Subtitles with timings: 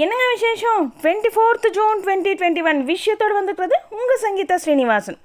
[0.00, 0.84] என்னங்க விசேஷம்?
[1.00, 5.18] Twenty fourth June twenty twenty one விஷயத்தோடு வந்திருக்கிறது உங்கள் சங்கீதா ஸ்ரீனிவாசன்.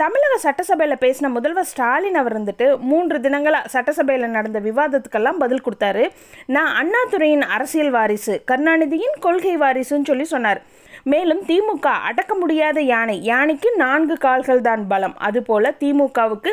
[0.00, 6.04] தமிழக சட்டசபையில் பேசின முதல்வர் ஸ்டாலின் அவர் வந்துட்டு மூன்று தினங்களாக சட்டசபையில் நடந்த விவாதத்துக்கெல்லாம் பதில் கொடுத்தாரு.
[6.56, 10.62] நான் அண்ணாதுரையின் அரசியல் வாரிசு கருணாநிதியின் கொள்கை வாரிசுன்னு சொல்லி சொன்னார்.
[11.14, 15.16] மேலும் திமுக அடக்க முடியாத யானை யானைக்கு நான்கு கால்கள் தான் பலம்.
[15.28, 16.52] அதுபோல திமுகவுக்கு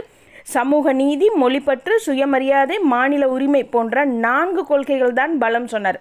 [0.57, 5.99] சமூக நீதி மொழிப்பற்று சுயமரியாதை மாநில உரிமை போன்ற நான்கு கொள்கைகள் தான் பலம் சொன்னார்.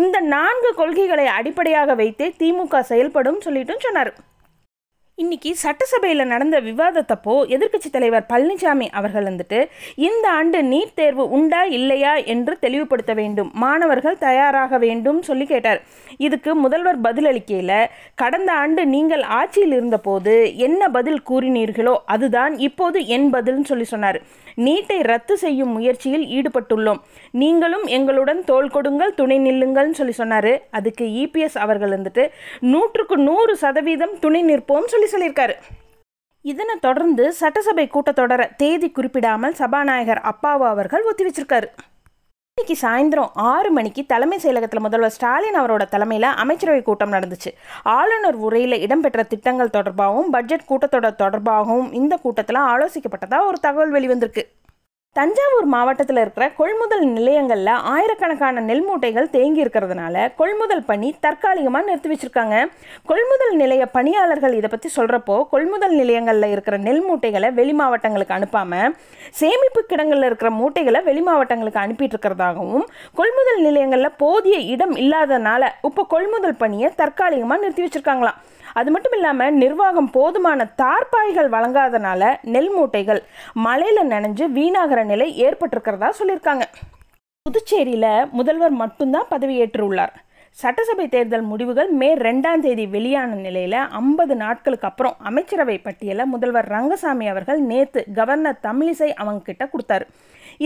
[0.00, 4.12] இந்த நான்கு கொள்கைகளை அடிப்படையாக வைத்தே திமுக செயல்படும் சொல்லிட்டும் சொன்னார்.
[5.18, 9.58] இன்னைக்கு சட்டசபையில் நடந்த விவாதத்தப்போ எதிர்க்கட்சி தலைவர் பழனிசாமி அவர்கள் வந்துட்டு
[9.94, 13.50] இந்த ஆண்டு நீட் தேர்வு உண்டா இல்லையா என்று தெளிவுபடுத்த வேண்டும்.
[13.54, 15.80] மாணவர்கள் தயாராக வேண்டும் சொல்லி கேட்டார்.
[16.26, 20.34] இதுக்கு முதல்வர் பதிலளிக்கையில் கடந்த ஆண்டு நீங்கள் ஆட்சியில் இருந்தபோது
[20.66, 24.20] என்ன பதில் கூறினீர்களோ அதுதான் இப்போது என் பதில்னு சொல்லி சொன்னார்.
[24.56, 27.00] நீட்டை ரத்து செய்யும் முயற்சியில் ஈடுபட்டுள்ளோம்.
[27.30, 30.52] நீங்களும் எங்களுடன் தோள் கொடுங்கள் துணை நில்லுங்கள்னு சொல்லி சொன்னார்.
[30.70, 32.24] அதுக்கு இபிஎஸ் அவர்கள் வந்துட்டு
[32.60, 35.56] நூற்றுக்கு நூறு சதவீதம் துணை நிற்போம்னு சொல்லி சொல்லியிருக்காரு.
[36.44, 41.68] இதனை தொடர்ந்து சட்டசபை கூட்டத்தொடர தேதி குறிப்பிடாமல் சபாநாயகர் அப்பாவு அவர்கள் ஒத்தி வச்சிருக்காரு
[42.60, 47.50] இன்னைக்கு சாயந்தரம் ஆறு மணிக்கு தலைமை செயலகத்தில் முதல்வர் ஸ்டாலின் அவரோட தலைமையில் அமைச்சரவை கூட்டம் நடந்துச்சு.
[47.82, 54.44] ஆளுநர் உரையில் இடம்பெற்ற திட்டங்கள் தொடர்பாகவும் பட்ஜெட் கூட்டத்தொடர் தொடர்பாகவும் இந்த கூட்டத்தில் ஆலோசிக்கப்பட்டதாக ஒரு தகவல் வெளிவந்திருக்கு.
[55.16, 62.56] தஞ்சாவூர் மாவட்டத்தில் இருக்கிற கொள்முதல் நிலையங்களில் ஆயிரக்கணக்கான நெல் மூட்டைகள் தேங்கி இருக்கிறதுனால கொள்முதல் பணி தற்காலிகமாக நிறுத்தி வச்சுருக்காங்க.
[63.10, 68.92] கொள்முதல் நிலைய பணியாளர்கள் இதை பற்றி சொல்கிறப்போ கொள்முதல் நிலையங்களில் இருக்கிற நெல் மூட்டைகளை வெளி மாவட்டங்களுக்கு அனுப்பாமல்
[69.40, 72.86] சேமிப்பு கிடங்களில் இருக்கிற மூட்டைகளை வெளி மாவட்டங்களுக்கு அனுப்பிட்டு இருக்கிறதாகவும்
[73.20, 78.38] கொள்முதல் நிலையங்களில் போதிய இடம் இல்லாதனால இப்போ கொள்முதல் பணியை தற்காலிகமாக நிறுத்தி வச்சுருக்காங்களாம்.
[78.80, 83.20] அது மட்டும் இல்லாமல் நிர்வாகம் போதுமான தார்பாய்கள் வழங்காதனால நெல் மூட்டைகள்
[83.66, 86.66] மழையில் நனைஞ்சு வீணாகிற நிலை ஏற்பட்டிருக்கிறதா சொல்லியிருக்காங்க.
[87.46, 90.14] புதுச்சேரியில் முதல்வர் மட்டும்தான் பதவியேற்றுள்ளார்.
[90.56, 97.26] சட்டசபை தேர்தல் முடிவுகள் மே ரெண்டாம் தேதி வெளியான நிலையில் ஐம்பது நாட்களுக்கு அப்புறம் அமைச்சரவை பட்டியலை முதல்வர் ரங்கசாமி
[97.32, 100.06] அவர்கள் நேற்று கவர்னர் தமிழிசை அவங்க கிட்ட கொடுத்தாரு.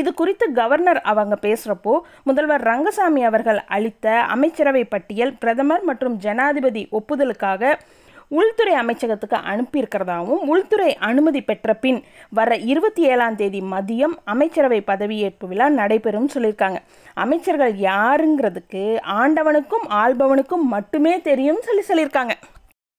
[0.00, 1.94] இது குறித்து கவர்னர் அவங்க பேசுகிறப்போ
[2.28, 7.72] முதல்வர் ரங்கசாமி அவர்கள் அளித்த அமைச்சரவை பட்டியல் பிரதமர் மற்றும் ஜனாதிபதி ஒப்புதலுக்காக
[8.38, 11.98] உள்துறை அமைச்சகத்துக்கு அனுப்பியிருக்கிறதாகவும் உள்துறை அனுமதி பெற்ற பின்
[12.30, 16.78] வர இருபத்தி ஏழாம் தேதி மதியம் அமைச்சரவை பதவியேற்பு விழா நடைபெறும் சொல்லியிருக்காங்க.
[17.14, 18.84] அமைச்சர்கள் யாருங்கிறதுக்கு
[19.20, 22.34] ஆண்டவனுக்கும் ஆள்பவனுக்கும் மட்டுமே தெரியும் சொல்லி சொல்லியிருக்காங்க.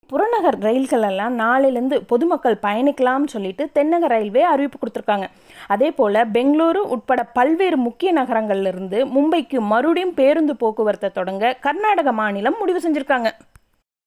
[0.09, 5.27] புறநகர் ரயில்களெல்லாம் நாளையிலேருந்து பொதுமக்கள் பயணிக்கலாம்னு சொல்லிட்டு தென்னக ரயில்வே அறிவிப்பு கொடுத்துருக்காங்க.
[5.67, 12.81] அதே போல் பெங்களூரு உட்பட பல்வேறு முக்கிய நகரங்கள்லேருந்து மும்பைக்கு மறுபடியும் பேருந்து போக்குவரத்தை தொடங்க கர்நாடக மாநிலம் முடிவு
[12.85, 13.31] செஞ்சுருக்காங்க.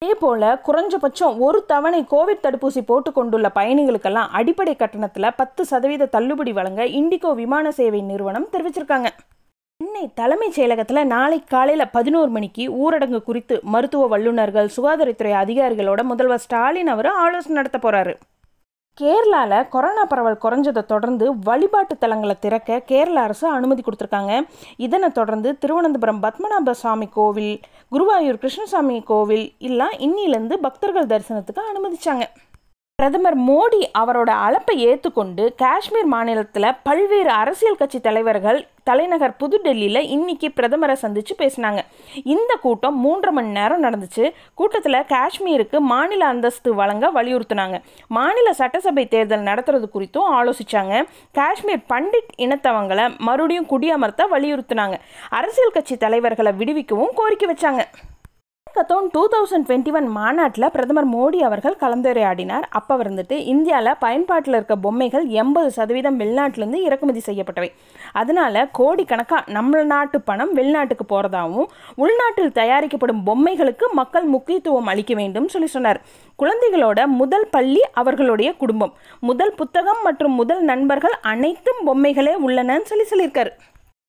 [0.05, 6.53] அதே போல் குறைஞ்சபட்சம் ஒரு தவணை கோவிட் தடுப்பூசி போட்டு கொண்டுள்ள பயணிகளுக்கெல்லாம் அடிப்படை கட்டணத்தில் பத்து சதவீத தள்ளுபடி
[6.53, 9.11] வழங்க இண்டிகோ விமான சேவை நிறுவனம் தெரிவிச்சிருக்காங்க.
[9.81, 16.87] சென்னை தலைமைச் செயலகத்தில் நாளை காலையில் பதினோரு மணிக்கு ஊரடங்கு குறித்து மருத்துவ வல்லுநர்கள் சுகாதாரத்துறை அதிகாரிகளோட முதல்வர் ஸ்டாலின்
[16.87, 18.15] அவர் ஆலோசனை நடத்த போகிறாரு
[19.01, 24.35] கேரளாவில் கொரோனா பரவல் குறைஞ்சதை தொடர்ந்து வழிபாட்டு தலங்களை திறக்க கேரள அரசு அனுமதி கொடுத்துருக்காங்க.
[24.77, 27.61] இதனை தொடர்ந்து திருவனந்தபுரம் பத்மநாப சுவாமி கோவில்
[27.93, 32.25] குருவாயூர் கிருஷ்ணசாமி கோவில் எல்லாம் இன்னிலேருந்து பக்தர்கள் தரிசனத்துக்கு அனுமதிச்சாங்க.
[32.99, 40.93] பிரதமர் மோடி அவரோட அழைப்பை ஏற்றுக்கொண்டு காஷ்மீர் மாநிலத்தில் பல்வேறு அரசியல் கட்சி தலைவர்கள் தலைநகர் புதுடெல்லியில் இன்னைக்கு பிரதமரை
[40.93, 41.81] சந்தித்து பேசினாங்க.
[42.35, 44.25] இந்த கூட்டம் மூன்றரை மணி நேரம் நடந்துச்சு.
[44.55, 47.83] கூட்டத்தில் காஷ்மீருக்கு மாநில அந்தஸ்து வழங்க வலியுறுத்தினாங்க.
[48.09, 54.99] மாநில சட்டசபை தேர்தல் நடத்துறது குறித்தும் ஆலோசித்தாங்க காஷ்மீர் பண்டிட் இனத்தவங்களை மறுபடியும் குடியமர்த்த வலியுறுத்தினாங்க.
[55.31, 57.85] அரசியல் கட்சி தலைவர்களை விடுவிக்கவும் கோரிக்கை வச்சாங்க.
[58.77, 62.65] கத்தோன் டூ தௌசண்ட் டுவெண்ட்டி ஒன் மாநாட்டில் பிரதமர் மோடி அவர்கள் கலந்துரையாடினார்.
[62.79, 67.69] அப்போ வந்துட்டு இந்தியாவில் பயன்பாட்டில் இருக்க பொம்மைகள் எண்பது சதவீதம் வெளிநாட்டிலேருந்து இறக்குமதி செய்யப்பட்டவை.
[68.21, 71.69] அதனால் கோடிக்கணக்காக நம்ம நாட்டு பணம் வெளிநாட்டுக்கு போகிறதாகவும்
[72.05, 76.01] உள்நாட்டில் தயாரிக்கப்படும் பொம்மைகளுக்கு மக்கள் முக்கியத்துவம் அளிக்க வேண்டும் சொல்லி சொன்னார்.
[76.43, 78.93] குழந்தைகளோட முதல் பள்ளி அவர்களுடைய குடும்பம்.
[79.31, 83.53] முதல் புத்தகம் மற்றும் முதல் நண்பர்கள் அனைத்தும் பொம்மைகளே உள்ளனன்னு சொல்லி சொல்லியிருக்காரு.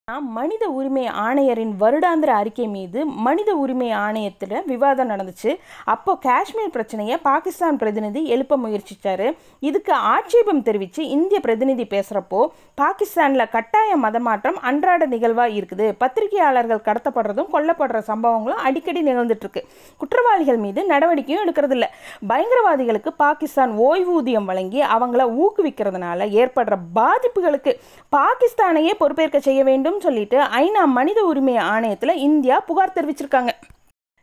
[0.08, 5.52] மனித உரிமை ஆணையரின் வருடாந்திர அறிக்கை மீது மனித உரிமை ஆணையத்தில் விவாதம் நடந்துச்சு.
[5.94, 9.24] அப்போ காஷ்மீர் பிரச்சனையை பாகிஸ்தான் பிரதிநிதி எழுப்ப முயற்சித்தார்
[9.68, 12.42] இதுக்கு ஆட்சேபம் தெரிவித்து இந்திய பிரதிநிதி பேசுகிறப்போ
[12.82, 15.88] பாகிஸ்தானில் கட்டாய மதமாற்றம் அன்றாட நிகழ்வாக இருக்குது.
[16.04, 19.64] பத்திரிகையாளர்கள் கடத்தப்படுறதும் கொல்லப்படுற சம்பவங்களும் அடிக்கடி நிகழ்ந்துட்டுருக்கு
[20.04, 21.90] குற்றவாளிகள் மீது நடவடிக்கையும் எடுக்கிறதில்ல.
[22.34, 27.74] பயங்கரவாதிகளுக்கு பாகிஸ்தான் ஓய்வூதியம் வழங்கி அவங்கள ஊக்குவிக்கிறதுனால ஏற்படுற பாதிப்புகளுக்கு
[28.20, 29.94] பாகிஸ்தானையே பொறுப்பேற்க செய்ய வேண்டும்.
[30.00, 33.50] சொல்லிட்டு ஐநா மனித உரிமை ஆணையத்தில் இந்தியா புகார் தெரிவிச்சிருக்காங்க.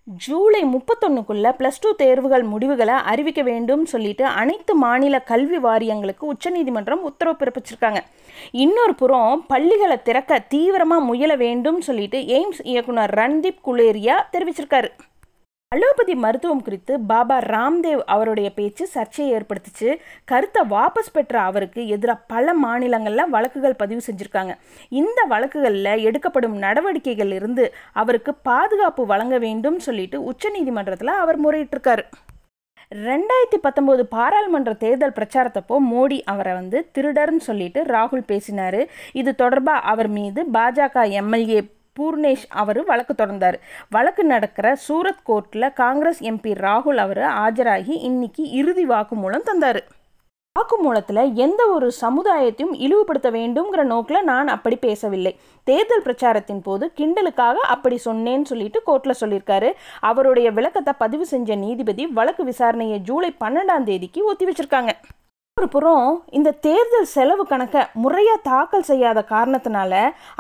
[0.05, 7.37] ஜூலை முப்பத்தொன்னுக்குள்ளே ப்ளஸ் டூ தேர்வுகள் முடிவுகளை அறிவிக்க வேண்டும் சொல்லிட்டு அனைத்து மாநில கல்வி வாரியங்களுக்கு உச்சநீதிமன்றம் உத்தரவு
[7.39, 8.01] பிறப்பிச்சிருக்காங்க.
[8.51, 14.91] இன்னொரு புறம் பள்ளிகளை திறக்க தீவிரமாக முயல வேண்டும் சொல்லிட்டு எய்ம்ஸ் இயக்குனர் ரன்தீப் குலேரியா தெரிவிச்சிருக்காரு.
[15.73, 19.89] அலோபதி மருத்துவம் குறித்து பாபா ராம்தேவ் அவருடைய பேச்சு சர்ச்சையை ஏற்படுத்துச்சு.
[20.31, 24.55] கருத்தை வாபஸ் பெற்ற அவருக்கு எதிராக பல மாநிலங்களில் வழக்குகள் பதிவு செஞ்சுருக்காங்க.
[25.01, 32.05] இந்த வழக்குகளில் எடுக்கப்படும் நடவடிக்கைகள் இருந்து அவருக்கு பாதுகாப்பு வழங்க வேண்டும் சொல்லிட்டு உச்சநீதிமன்றத்தில் அவர் முறையிட்டிருக்காரு.
[33.09, 38.81] ரெண்டாயிரத்தி பத்தொம்போது பாராளுமன்ற தேர்தல் பிரச்சாரத்தப்போ மோடி அவரை வந்து திருடர்னு சொல்லிட்டு ராகுல் பேசினார்.
[39.21, 41.63] இது தொடர்பாக அவர் மீது பாஜக எம்எல்ஏ
[42.01, 43.55] பூர்ணேஷ் அவர் வழக்கு தொடர்ந்தார்.
[43.91, 49.85] வழக்கு நடக்கிற சூரத் கோர்ட்டில் காங்கிரஸ் எம்பி ராகுல் அவர் ஆஜராகி இன்னைக்கு இறுதி வாக்குமூலம் தந்தார்.
[50.59, 55.39] வாக்குமூலத்தில் எந்த ஒரு சமுதாயத்தையும் இழிவுபடுத்த வேண்டுங்கிற நோக்கில் நான் அப்படி பேசவில்லை.
[55.65, 59.73] தேர்தல் பிரச்சாரத்தின் போது கிண்டலுக்காக அப்படி சொன்னேன்னு சொல்லிட்டு கோர்ட்டில் சொல்லியிருக்காரு.
[60.01, 64.91] அவருடைய விளக்கத்தை பதிவு செஞ்ச நீதிபதி வழக்கு விசாரணையை ஜூலை பன்னெண்டாம் தேதிக்கு ஒத்தி வச்சிருக்காங்க.
[65.57, 69.93] ஒரு புறம் இந்த தேர்தல் செலவு கணக்கை முறையாக தாக்கல் செய்யாத காரணத்தினால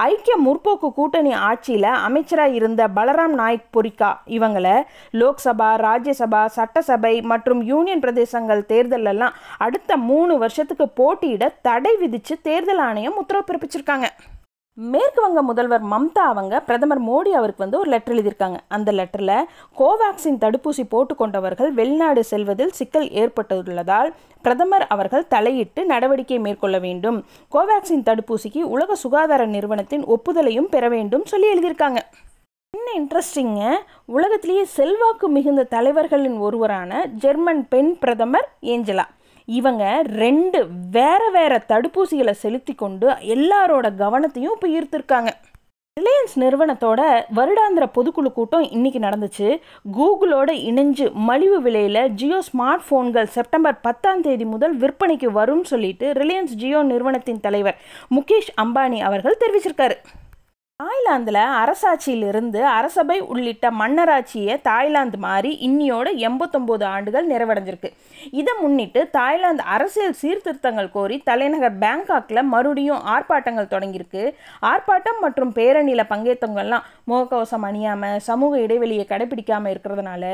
[0.05, 4.75] ஐக்கிய முற்போக்கு கூட்டணி ஆட்சியில் அமைச்சராக இருந்த பலராம் நாயக் பொரிக்கா இவங்களை
[5.13, 13.19] லோக்சபா ராஜ்யசபா சட்டசபை மற்றும் யூனியன் பிரதேசங்கள் தேர்தலெல்லாம் அடுத்த மூணு வருஷத்துக்கு போட்டியிட தடை விதித்து தேர்தல் ஆணையம்
[13.19, 14.09] உத்தரவு பிறப்பிச்சிருக்காங்க.
[14.75, 18.57] மேற்கு வங்க முதல்வர் மம்தா அவங்க பிரதமர் மோடி அவருக்கு வந்து ஒரு லெட்டர் எழுதியிருக்காங்க.
[18.69, 19.45] அந்த லெட்டரில்
[19.79, 27.25] கோவேக்சின் தடுப்பூசி போட்டுக்கொண்டவர்கள் வெளிநாடு செல்வதில் சிக்கல் ஏற்பட்டுள்ளதால் பிரதமர் அவர்கள் தலையிட்டு நடவடிக்கை மேற்கொள்ள வேண்டும்.
[27.53, 32.01] கோவேக்சின் தடுப்பூசிக்கு உலக சுகாதார நிறுவனத்தின் ஒப்புதலையும் பெற வேண்டும் சொல்லி எழுதியிருக்காங்க.
[32.71, 33.75] என்ன இன்ட்ரெஸ்டிங்க
[34.07, 39.09] உலகத்திலேயே செல்வாக்கு மிகுந்த தலைவர்களின் ஒருவரான ஜெர்மன் பெண் பிரதமர் ஏஞ்சலா.
[39.47, 40.59] இவங்க ரெண்டு
[40.91, 45.33] வேற வேற தடுப்பூசிகளை செலுத்தி கொண்டு எல்லாரோட கவனத்தையும் இப்போ ஈர்த்திருக்காங்க.
[45.97, 47.01] ரிலையன்ஸ் நிறுவனத்தோட
[47.37, 49.49] வருடாந்திர பொதுக்குழு கூட்டம் இன்னைக்கு நடந்துச்சு.
[49.97, 56.57] கூகுளோட இணைஞ்சு மலிவு விலையில் ஜியோ ஸ்மார்ட் ஃபோன்கள் செப்டம்பர் பத்தாம் தேதி முதல் விற்பனைக்கு வரும்னு சொல்லிட்டு ரிலையன்ஸ்
[56.63, 57.79] ஜியோ நிறுவனத்தின் தலைவர்
[58.17, 59.99] முகேஷ் அம்பானி அவர்கள் தெரிவிச்சிருக்காரு.
[60.83, 67.91] தாய்லாந்தில் அரசாட்சியிலிருந்து அரசபை உள்ளிட்ட மன்னராட்சியை தாய்லாந்து மாறி இன்னியோட எண்பத்தொம்போது ஆண்டுகள் நிறைவடைஞ்சிருக்கு.
[68.41, 74.23] இதை முன்னிட்டு தாய்லாந்து அரசியல் சீர்திருத்தங்கள் கோரி தலைநகர் பேங்காக்கில் மறுபடியும் ஆர்ப்பாட்டங்கள் தொடங்கியிருக்கு.
[74.73, 80.25] ஆர்ப்பாட்டம் மற்றும் பேரணியில் பங்கேற்றவங்கள்லாம் முகக்கவசம் அணியாமல் சமூக இடைவெளியை கடைபிடிக்காமல் இருக்கிறதுனால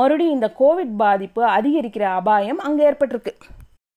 [0.00, 3.34] மறுபடியும் இந்த கோவிட் பாதிப்பு அதிகரிக்கிற அபாயம் அங்கே ஏற்பட்டிருக்கு.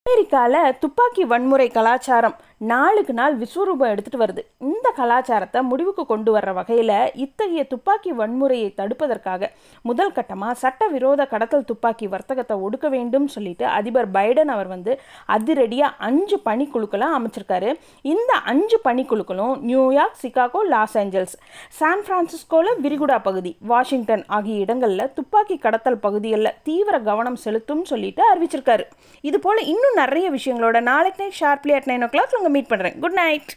[0.05, 2.33] அமெரிக்காவில் துப்பாக்கி வன்முறை கலாச்சாரம்
[2.69, 4.41] நாளுக்கு நாள் விஸ்வரூபம் எடுத்துகிட்டு வருது.
[4.69, 6.91] இந்த கலாச்சாரத்தை முடிவுக்கு கொண்டு வர்ற வகையில்
[7.23, 9.49] இத்தகைய துப்பாக்கி வன்முறையை தடுப்பதற்காக
[9.89, 14.93] முதல் கட்டமாக சட்டவிரோத கடத்தல் துப்பாக்கி வர்த்தகத்தை ஒடுக்க வேண்டும் சொல்லிட்டு அதிபர் பைடன் அவர் வந்து
[15.35, 17.71] அதிரடியாக அஞ்சு பணிக்குழுக்களை அமைச்சிருக்காரு.
[18.13, 21.35] இந்த அஞ்சு பணிக்குழுக்களும் New York Chicago Los Angeles
[21.79, 28.85] San ஃப்ரான்சிஸ்கோவில் விரிகுடா பகுதி வாஷிங்டன் ஆகிய இடங்களில் துப்பாக்கி கடத்தல் பகுதிகளில் தீவிர கவனம் செலுத்தும் சொல்லிட்டு அறிவிச்சிருக்காரு.
[29.29, 33.17] இது போல் இன்னும் நிறைய விஷயங்களோட நாளைக்கு night sharply at nine o'clock உங்கள் மீட் பண்ணுறேன் குட்
[33.17, 33.51] நைட்